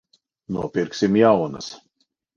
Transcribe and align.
Nopirksim 0.55 1.19
jaunas. 1.21 1.69